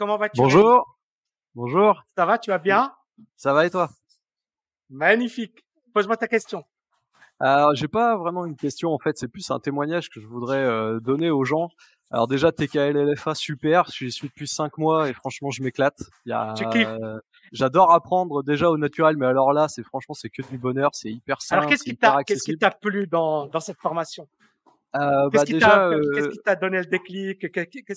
[0.00, 0.96] comment vas-tu Bonjour.
[1.54, 2.02] Bonjour.
[2.16, 2.90] Ça va, tu vas bien?
[3.36, 3.90] Ça va et toi?
[4.88, 5.62] Magnifique.
[5.92, 6.64] Pose-moi ta question.
[7.38, 10.64] Alors, j'ai pas vraiment une question en fait, c'est plus un témoignage que je voudrais
[10.64, 11.68] euh, donner aux gens.
[12.10, 16.00] Alors déjà TKLLFA super, j'y suis depuis cinq mois et franchement je m'éclate.
[16.24, 16.88] Il y a, tu kiffes?
[17.52, 21.10] J'adore apprendre déjà au naturel, mais alors là c'est franchement c'est que du bonheur, c'est
[21.10, 21.60] hyper simple.
[21.60, 24.26] Alors qu'est-ce qui t'a qu'est-ce qui t'a plu dans dans cette formation?
[24.96, 27.46] Euh, bah déjà, qu'est-ce qui t'a donné le déclic?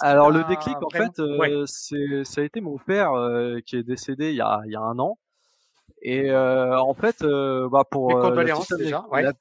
[0.01, 3.83] Alors le déclic, en fait, euh, c'est ça a été mon père euh, qui est
[3.83, 5.17] décédé il y a il y a un an.
[6.05, 9.21] Et euh, en fait, euh, bah pour euh, la, petite, déjà, ouais.
[9.21, 9.31] la,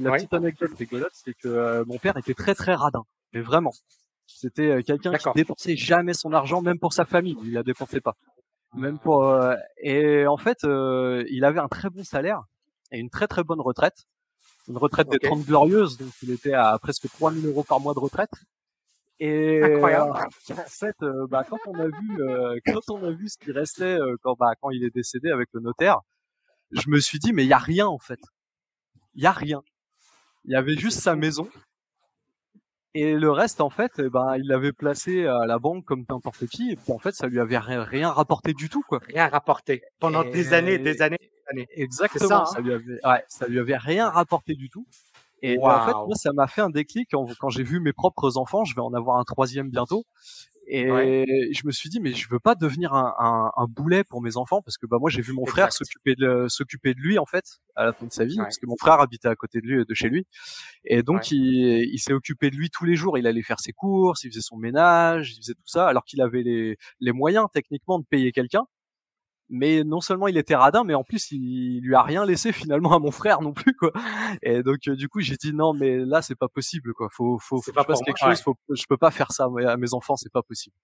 [0.00, 3.02] la petite anecdote rigolote, c'est que mon père était très très radin,
[3.32, 3.72] mais vraiment.
[4.26, 8.14] C'était quelqu'un qui dépensait jamais son argent, même pour sa famille, il la dépensait pas.
[8.74, 9.34] Même pour
[9.82, 12.42] et en fait, il avait un très bon salaire
[12.90, 14.06] et une très très bonne retraite,
[14.68, 17.98] une retraite des 30 glorieuses, donc il était à presque 3000 euros par mois de
[17.98, 18.30] retraite.
[19.20, 20.12] Et Incroyable.
[20.50, 23.50] en fait, euh, bah, quand on a vu, euh, quand on a vu ce qui
[23.50, 26.00] restait euh, quand, bah, quand il est décédé avec le notaire,
[26.70, 28.20] je me suis dit mais il y a rien en fait,
[29.14, 29.62] il y a rien.
[30.44, 31.48] Il y avait juste sa maison
[32.94, 36.46] et le reste en fait, eh ben il l'avait placé à la banque comme n'importe
[36.46, 36.70] qui.
[36.72, 39.00] Et puis en fait, ça lui avait rien, rapporté du tout quoi.
[39.06, 41.68] Rien rapporté pendant des années, des années, des années.
[41.74, 42.28] Exactement.
[42.28, 42.46] Ça, hein.
[42.46, 44.86] ça, lui avait, ouais, ça lui avait rien rapporté du tout.
[45.42, 48.38] Et en fait, moi, ça m'a fait un déclic quand, quand j'ai vu mes propres
[48.38, 48.64] enfants.
[48.64, 50.04] Je vais en avoir un troisième bientôt.
[50.70, 54.20] Et je me suis dit, mais je veux pas devenir un, un, un boulet pour
[54.20, 57.18] mes enfants parce que bah moi j'ai vu mon frère s'occuper de s'occuper de lui
[57.18, 59.60] en fait à la fin de sa vie parce que mon frère habitait à côté
[59.60, 60.26] de lui de chez lui.
[60.84, 63.16] Et donc il, il s'est occupé de lui tous les jours.
[63.16, 66.20] Il allait faire ses courses, il faisait son ménage, il faisait tout ça alors qu'il
[66.20, 68.66] avait les, les moyens techniquement de payer quelqu'un
[69.50, 72.94] mais non seulement il était radin, mais en plus il lui a rien laissé finalement
[72.94, 73.92] à mon frère non plus quoi.
[74.42, 77.08] Et donc euh, du coup j'ai dit non mais là c'est pas possible quoi.
[77.10, 78.40] Faut faut, faut que je fasse quelque chose.
[78.40, 80.74] Faut, je peux pas faire ça à mes enfants, c'est pas possible.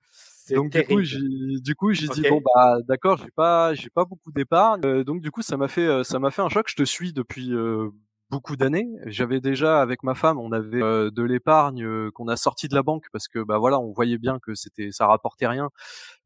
[0.51, 1.19] Donc du coup j'ai
[1.63, 4.81] du coup j'ai dit bon bah d'accord j'ai pas j'ai pas beaucoup d'épargne.
[4.85, 6.67] Euh, donc du coup ça m'a fait euh, ça m'a fait un choc.
[6.69, 7.53] Je te suis depuis
[8.35, 8.89] beaucoup d'années.
[9.07, 13.05] J'avais déjà avec ma femme, on avait de l'épargne qu'on a sorti de la banque
[13.13, 15.71] parce que bah voilà, on voyait bien que c'était ça rapportait rien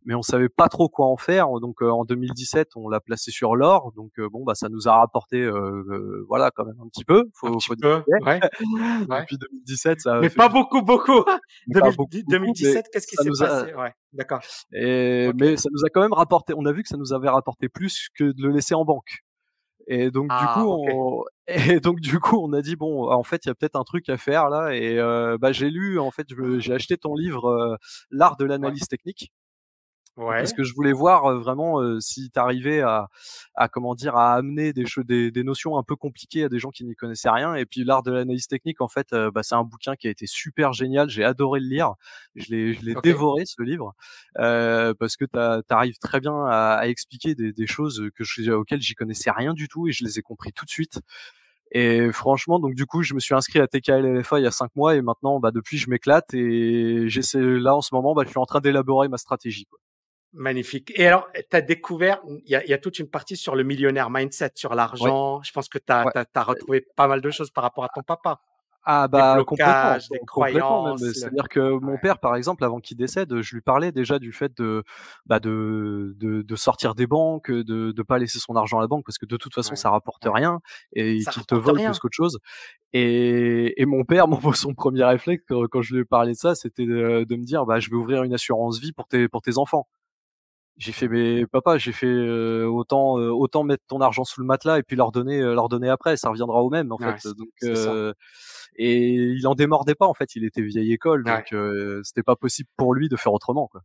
[0.08, 1.48] mais on savait pas trop quoi en faire.
[1.60, 3.92] Donc euh, en 2017, on l'a placé sur l'or.
[3.94, 7.28] Donc euh, bon, bah ça nous a rapporté, euh, voilà, quand même un petit peu.
[7.34, 8.40] Faut, un faut peu, ouais.
[8.60, 10.20] Depuis 2017, ça.
[10.20, 11.24] Mais pas beaucoup, beaucoup.
[11.66, 13.74] 2017, qu'est-ce qui s'est passé?
[13.74, 14.40] Ouais, d'accord.
[14.72, 16.54] Et mais ça nous a quand même rapporté.
[16.56, 19.24] On a vu que ça nous avait rapporté plus que de le laisser en banque.
[19.90, 21.24] Et donc du ah, coup, on...
[21.46, 23.84] et donc du coup, on a dit bon, en fait, il y a peut-être un
[23.84, 24.74] truc à faire là.
[24.74, 24.96] Et
[25.38, 26.26] bah j'ai lu, en fait,
[26.58, 27.78] j'ai acheté ton livre,
[28.10, 29.32] l'art de l'analyse technique.
[30.18, 30.38] Ouais.
[30.38, 33.08] Parce que je voulais voir vraiment si tu arrivais à,
[33.54, 36.70] à, comment dire, à amener des, des, des, notions un peu compliquées à des gens
[36.70, 37.54] qui n'y connaissaient rien.
[37.54, 40.26] Et puis l'art de l'analyse technique, en fait, bah, c'est un bouquin qui a été
[40.26, 41.08] super génial.
[41.08, 41.94] J'ai adoré le lire.
[42.34, 43.94] Je l'ai, je l'ai dévoré ce livre
[44.38, 48.50] euh, parce que tu arrives très bien à, à expliquer des, des, choses que je,
[48.50, 51.00] auxquelles j'y connaissais rien du tout et je les ai compris tout de suite.
[51.72, 54.74] Et franchement, donc du coup, je me suis inscrit à TKLFA il y a cinq
[54.74, 58.30] mois et maintenant, bah, depuis, je m'éclate et j'essaie là en ce moment, bah, je
[58.30, 59.66] suis en train d'élaborer ma stratégie.
[59.66, 59.78] Quoi.
[60.34, 60.92] Magnifique.
[60.94, 63.64] Et alors, tu as découvert, il y a, y a, toute une partie sur le
[63.64, 65.42] millionnaire mindset, sur l'argent.
[65.42, 68.02] Je pense que tu as, as, retrouvé pas mal de choses par rapport à ton
[68.02, 68.40] papa.
[68.90, 73.60] Ah bah complètement, complètement C'est-à-dire que mon père, par exemple, avant qu'il décède, je lui
[73.60, 74.82] parlais déjà du fait de
[75.26, 78.86] bah de, de, de sortir des banques, de ne pas laisser son argent à la
[78.86, 80.60] banque parce que de toute façon ça rapporte rien
[80.94, 82.38] et qu'il te vole plus qu'autre chose.
[82.94, 86.54] Et, et mon père, mon, son premier réflexe quand je lui ai parlé de ça,
[86.54, 89.42] c'était de, de, me dire bah je vais ouvrir une assurance vie pour tes pour
[89.42, 89.86] tes enfants.
[90.78, 94.46] J'ai fait, mais papa, j'ai fait euh, autant euh, autant mettre ton argent sous le
[94.46, 97.26] matelas et puis leur donner euh, leur donner après, ça reviendra au même en fait.
[97.36, 97.48] Donc
[98.80, 101.52] et il en démordait pas en fait, il était vieille école, donc
[102.04, 103.82] c'était pas possible pour lui de faire autrement quoi.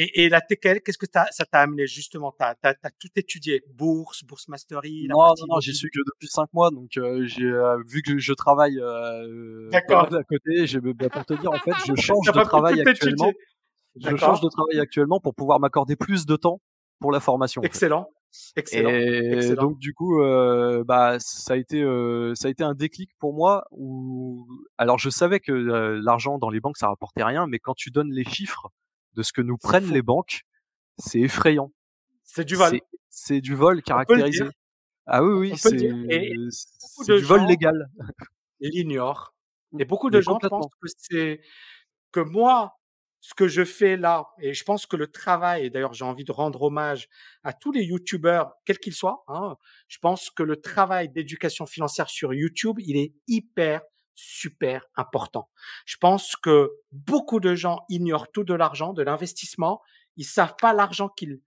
[0.00, 3.64] Et, et la TKL, qu'est-ce que ça t'a amené justement T'as as, as, tout étudié,
[3.74, 5.08] bourse, bourse mastery.
[5.08, 7.52] Non, non, non, j'y suis que depuis cinq mois, donc j'ai
[7.84, 10.68] vu que je travaille à côté.
[10.68, 13.32] J'ai bah, pour te dire en fait, je change de travail actuellement.
[13.96, 16.60] Je change de travail actuellement pour pouvoir m'accorder plus de temps
[17.00, 17.62] pour la formation.
[17.62, 18.08] Excellent.
[18.56, 18.90] Excellent.
[18.90, 23.10] Et donc du coup, euh, bah ça a été euh, ça a été un déclic
[23.18, 23.64] pour moi.
[23.70, 24.46] Où
[24.76, 27.90] alors je savais que euh, l'argent dans les banques ça rapportait rien, mais quand tu
[27.90, 28.70] donnes les chiffres
[29.14, 30.42] de ce que nous prennent les banques,
[30.98, 31.72] c'est effrayant.
[32.22, 32.80] C'est du vol.
[33.08, 34.44] C'est du vol caractérisé.
[35.06, 37.88] Ah oui oui, c'est du vol légal.
[38.60, 39.32] L'ignorent.
[39.78, 41.40] Et beaucoup de gens pensent que c'est
[42.12, 42.77] que moi
[43.20, 46.24] ce que je fais là, et je pense que le travail, et d'ailleurs j'ai envie
[46.24, 47.08] de rendre hommage
[47.42, 49.56] à tous les youtubeurs, quels qu'ils soient, hein,
[49.88, 53.82] je pense que le travail d'éducation financière sur YouTube, il est hyper
[54.14, 55.48] super important.
[55.86, 59.80] Je pense que beaucoup de gens ignorent tout de l'argent, de l'investissement.
[60.16, 61.40] Ils savent pas l'argent qu'ils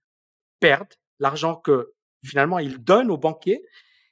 [0.58, 1.92] perdent, l'argent que
[2.24, 3.62] finalement ils donnent aux banquiers.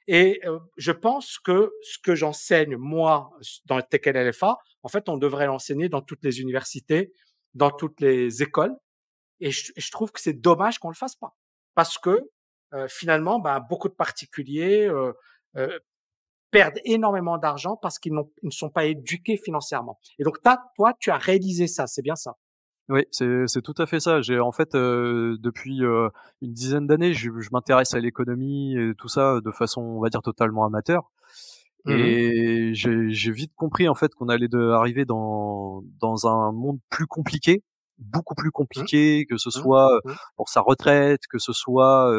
[0.07, 3.31] Et euh, je pense que ce que j'enseigne moi
[3.65, 7.13] dans le TKLFA, en fait, on devrait l'enseigner dans toutes les universités,
[7.53, 8.75] dans toutes les écoles.
[9.39, 11.35] Et je, trouve que c'est dommage qu'on le fasse pas,
[11.73, 12.29] parce que
[12.73, 15.13] euh, finalement, bah, beaucoup de particuliers euh,
[15.57, 15.79] euh,
[16.51, 19.99] perdent énormément d'argent parce qu'ils ne sont pas éduqués financièrement.
[20.19, 22.35] Et donc, toi, tu as réalisé ça, c'est bien ça?
[22.89, 24.21] Oui, c'est tout à fait ça.
[24.21, 26.09] J'ai en fait euh, depuis euh,
[26.41, 30.09] une dizaine d'années, je, je m'intéresse à l'économie et tout ça de façon, on va
[30.09, 31.09] dire, totalement amateur.
[31.85, 36.79] Mmh et j'ai vite compris en fait qu'on allait de, arriver dans dans un monde
[36.89, 37.63] plus compliqué
[38.01, 38.51] beaucoup plus mmh.
[38.51, 39.51] compliqué, que ce mmh.
[39.51, 40.11] soit mmh.
[40.35, 42.11] pour sa retraite, que ce soit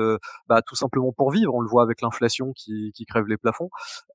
[0.48, 1.54] bah, tout simplement pour vivre.
[1.54, 3.70] On le voit avec l'inflation qui, qui crève les plafonds.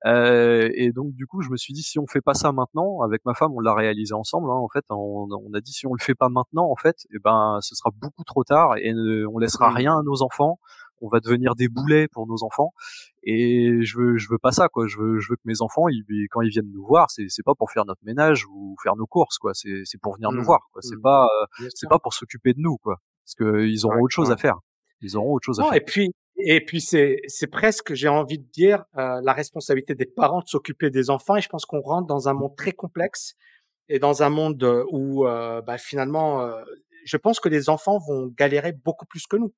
[0.05, 3.01] Euh, et donc du coup, je me suis dit si on fait pas ça maintenant,
[3.01, 4.49] avec ma femme, on l'a réalisé ensemble.
[4.49, 7.05] Hein, en fait, on, on, a dit si on le fait pas maintenant, en fait,
[7.13, 8.93] eh ben ce sera beaucoup trop tard et
[9.31, 10.59] on laissera rien à nos enfants
[11.01, 12.73] on va devenir des boulets pour nos enfants.
[13.23, 14.87] Et je veux je veux pas ça quoi.
[14.87, 17.43] Je veux je veux que mes enfants ils, quand ils viennent nous voir c'est c'est
[17.43, 19.53] pas pour faire notre ménage ou faire nos courses quoi.
[19.53, 20.45] C'est c'est pour venir nous mmh.
[20.45, 20.81] voir quoi.
[20.81, 21.01] C'est mmh.
[21.01, 21.27] pas
[21.61, 22.97] euh, c'est pas pour s'occuper de nous quoi.
[23.25, 24.57] Parce que ils auront autre chose à faire.
[25.01, 25.73] Ils auront autre chose à faire.
[25.73, 30.05] et puis et puis c'est c'est presque j'ai envie de dire euh, la responsabilité des
[30.05, 31.35] parents de s'occuper des enfants.
[31.35, 33.35] Et je pense qu'on rentre dans un monde très complexe
[33.89, 36.47] et dans un monde où euh, bah, finalement
[37.07, 39.53] je pense que les enfants vont galérer beaucoup plus que nous.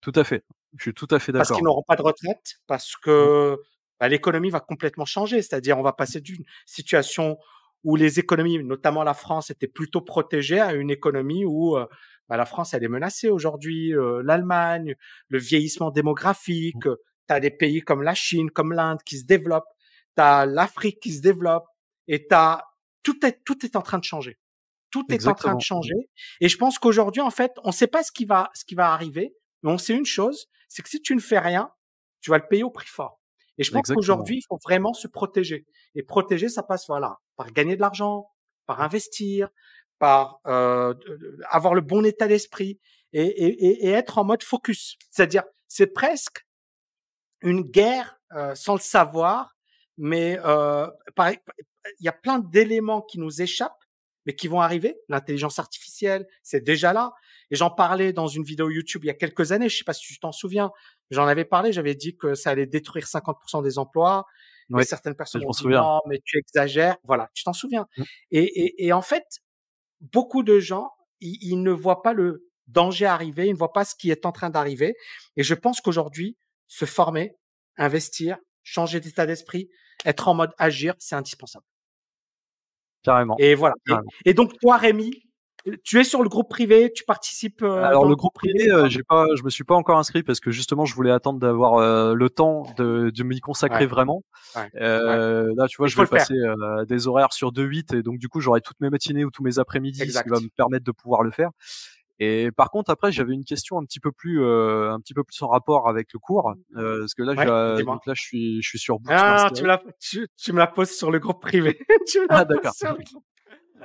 [0.00, 0.44] Tout à fait.
[0.76, 1.48] Je suis tout à fait d'accord.
[1.48, 3.00] Parce qu'ils n'auront pas de retraite, parce mmh.
[3.02, 3.56] que
[4.00, 5.42] bah, l'économie va complètement changer.
[5.42, 7.38] C'est-à-dire, on va passer d'une situation
[7.84, 11.86] où les économies, notamment la France, étaient plutôt protégées à une économie où euh,
[12.28, 13.94] bah, la France, elle est menacée aujourd'hui.
[13.94, 14.94] Euh, L'Allemagne,
[15.28, 16.86] le vieillissement démographique.
[16.86, 16.96] Mmh.
[17.28, 19.68] Tu as des pays comme la Chine, comme l'Inde qui se développent.
[20.16, 21.66] Tu as l'Afrique qui se développe.
[22.08, 22.62] Et t'as
[23.02, 24.38] tout est tout est en train de changer.
[24.90, 25.94] Tout est en train de changer.
[26.40, 28.74] Et je pense qu'aujourd'hui, en fait, on ne sait pas ce qui va ce qui
[28.74, 29.34] va arriver.
[29.62, 31.72] Mais on sait une chose, c'est que si tu ne fais rien,
[32.20, 33.20] tu vas le payer au prix fort.
[33.58, 35.66] Et je pense qu'aujourd'hui, il faut vraiment se protéger.
[35.94, 38.30] Et protéger, ça passe voilà par gagner de l'argent,
[38.66, 39.48] par investir,
[39.98, 40.94] par euh,
[41.50, 42.78] avoir le bon état d'esprit
[43.12, 44.96] et, et, et, être en mode focus.
[45.10, 46.46] C'est-à-dire, c'est presque
[47.40, 49.56] une guerre euh, sans le savoir,
[49.96, 50.86] mais euh,
[51.18, 53.84] il y a plein d'éléments qui nous échappent,
[54.26, 55.00] mais qui vont arriver.
[55.08, 57.12] L'intelligence artificielle, c'est déjà là.
[57.50, 59.92] Et j'en parlais dans une vidéo YouTube il y a quelques années, je sais pas
[59.92, 60.70] si tu t'en souviens,
[61.10, 64.24] j'en avais parlé, j'avais dit que ça allait détruire 50% des emplois.
[64.70, 66.96] Oui, certaines personnes m'ont dit non, mais tu exagères.
[67.04, 67.86] Voilà, tu t'en souviens.
[67.96, 68.02] Mmh.
[68.32, 69.24] Et, et, et, en fait,
[70.00, 70.90] beaucoup de gens,
[71.20, 74.26] ils, ils, ne voient pas le danger arriver, ils ne voient pas ce qui est
[74.26, 74.94] en train d'arriver.
[75.36, 76.36] Et je pense qu'aujourd'hui,
[76.66, 77.34] se former,
[77.78, 79.70] investir, changer d'état d'esprit,
[80.04, 81.64] être en mode agir, c'est indispensable.
[83.02, 83.36] Carrément.
[83.38, 83.74] Et voilà.
[84.24, 85.22] et, donc toi, Rémi,
[85.84, 87.62] tu es sur le groupe privé, tu participes.
[87.62, 90.40] Euh, Alors le groupe privé, euh, j'ai pas, je me suis pas encore inscrit parce
[90.40, 94.22] que justement je voulais attendre d'avoir euh, le temps de, de m'y consacrer vraiment.
[94.54, 96.34] Là, tu vois, je vais passer
[96.88, 99.58] des horaires sur 2-8 et donc du coup j'aurai toutes mes matinées ou tous mes
[99.58, 101.50] après-midi, ce qui va me permettre de pouvoir le faire.
[102.20, 105.22] Et par contre, après, j'avais une question un petit peu plus, euh, un petit peu
[105.22, 108.68] plus en rapport avec le cours, euh, parce que là, donc là, je suis, je
[108.68, 111.78] suis sur Ah, tu me, la, tu, tu me la poses sur le groupe privé.
[112.08, 112.72] tu me la ah, d'accord.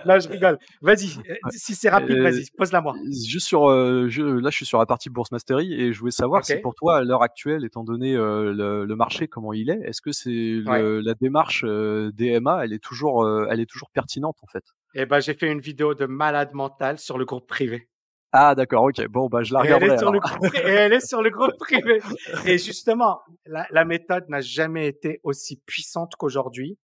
[0.05, 0.57] Là, je rigole.
[0.81, 2.95] Vas-y, euh, si c'est rapide, vas-y, pose-la moi.
[3.27, 6.11] Juste sur, euh, je, là, je suis sur la partie bourse mastery et je voulais
[6.11, 9.69] savoir si pour toi, à l'heure actuelle, étant donné euh, le, le, marché comment il
[9.69, 14.47] est, est-ce que c'est la démarche DMA, elle est toujours, elle est toujours pertinente en
[14.47, 14.63] fait?
[14.95, 17.89] Eh ben, j'ai fait une vidéo de malade mental sur le groupe privé.
[18.31, 19.07] Ah d'accord, ok.
[19.09, 19.89] Bon, bah je la regarderai.
[19.89, 21.99] Elle est, sur le groupe, elle est sur le groupe privé.
[22.45, 26.77] Et justement, la, la méthode n'a jamais été aussi puissante qu'aujourd'hui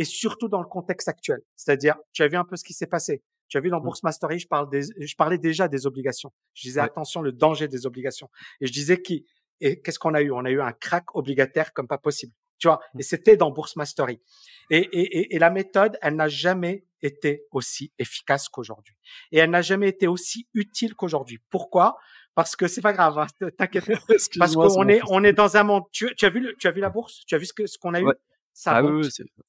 [0.00, 1.42] et surtout dans le contexte actuel.
[1.56, 3.22] C'est-à-dire, tu as vu un peu ce qui s'est passé.
[3.48, 3.82] Tu as vu dans mmh.
[3.82, 6.32] Bourse Mastery, je, parle des, je parlais déjà des obligations.
[6.54, 8.30] Je disais attention, le danger des obligations.
[8.62, 9.26] Et je disais qui
[9.60, 10.30] et qu'est-ce qu'on a eu?
[10.32, 12.32] On a eu un crack obligataire comme pas possible.
[12.58, 12.80] Tu vois?
[12.94, 13.00] Mmh.
[13.00, 14.22] Et c'était dans Bourse Mastery.
[14.70, 18.96] Et, et, et, la méthode, elle n'a jamais été aussi efficace qu'aujourd'hui.
[19.32, 21.40] Et elle n'a jamais été aussi utile qu'aujourd'hui.
[21.50, 21.98] Pourquoi?
[22.34, 23.26] Parce que c'est pas grave, hein,
[23.58, 23.84] t'inquiète.
[24.38, 25.82] Parce qu'on est, on est dans un monde.
[25.92, 27.22] Tu, tu, as vu, le, tu as vu la bourse?
[27.26, 28.06] Tu as vu ce que ce qu'on a eu?
[28.52, 28.82] Ça ah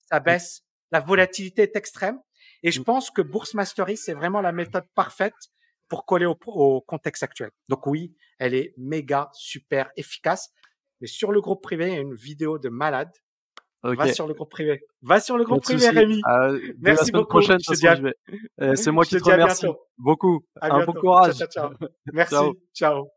[0.09, 2.19] ça baisse, la volatilité est extrême.
[2.63, 2.85] Et je mmh.
[2.85, 5.33] pense que Bourse Mastery, c'est vraiment la méthode parfaite
[5.87, 7.51] pour coller au, contexte actuel.
[7.67, 10.53] Donc oui, elle est méga, super efficace.
[11.01, 13.11] Mais sur le groupe privé, il y a une vidéo de malade.
[13.83, 14.85] Va sur le groupe privé.
[15.01, 16.21] Va sur le groupe privé, Rémi.
[16.29, 17.29] Euh, Merci la beaucoup.
[17.29, 17.57] prochaine,
[18.61, 19.65] euh, c'est moi qui te, remercie
[19.97, 20.45] beaucoup.
[20.61, 21.43] Un bon courage.
[22.13, 22.35] Merci.
[22.73, 23.09] ciao.